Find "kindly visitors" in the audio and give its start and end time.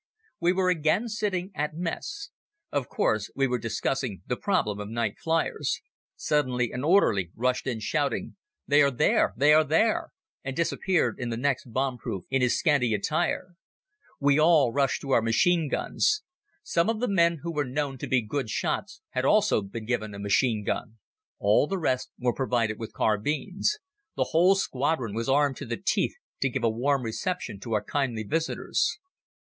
27.83-28.97